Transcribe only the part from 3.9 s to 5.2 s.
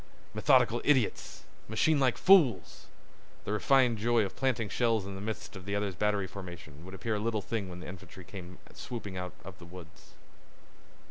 joy of planting shells in